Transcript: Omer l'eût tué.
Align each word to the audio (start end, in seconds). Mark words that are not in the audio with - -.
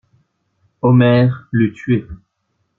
Omer 0.81 1.29
l'eût 1.51 1.73
tué. 1.73 2.07